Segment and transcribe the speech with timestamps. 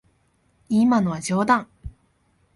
[0.67, 1.67] 今のは冗談。